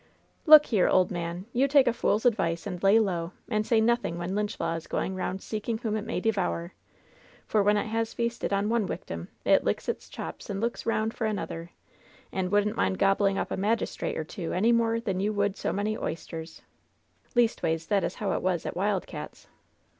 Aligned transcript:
"Look 0.47 0.65
here, 0.65 0.87
ole 0.87 1.05
man! 1.11 1.45
You 1.53 1.67
take 1.67 1.85
a 1.85 1.93
fool's 1.93 2.25
advice 2.25 2.65
and 2.65 2.81
lay 2.81 2.97
low 2.97 3.33
and 3.47 3.67
say 3.67 3.79
nothing 3.79 4.17
when 4.17 4.33
lynch 4.33 4.59
law 4.59 4.73
is 4.73 4.87
going 4.87 5.13
round 5.15 5.43
seeking 5.43 5.77
whom 5.77 5.95
it 5.95 6.07
may 6.07 6.19
devour! 6.19 6.73
For 7.45 7.61
when 7.61 7.77
it 7.77 7.85
has 7.85 8.15
feasted 8.15 8.51
on 8.51 8.67
one 8.67 8.87
wictim 8.87 9.27
it 9.45 9.63
licks 9.63 9.87
its 9.87 10.09
chops 10.09 10.49
and 10.49 10.59
looks 10.59 10.87
round 10.87 11.13
for 11.13 11.25
an 11.27 11.37
other, 11.37 11.69
and 12.31 12.51
wouldn't 12.51 12.77
mind 12.77 12.97
gobbling 12.97 13.37
up 13.37 13.51
a 13.51 13.57
magistrate 13.57 14.17
or 14.17 14.23
two 14.23 14.53
any 14.53 14.71
more 14.71 14.99
than 14.99 15.19
you 15.19 15.33
would 15.33 15.55
so 15.55 15.71
many 15.71 15.95
oysters! 15.95 16.63
Least 17.35 17.61
ways 17.61 17.85
that 17.85 18.03
is 18.03 18.15
how 18.15 18.31
it 18.31 18.41
was 18.41 18.65
at 18.65 18.75
Wild 18.75 19.05
Cats'. 19.05 19.45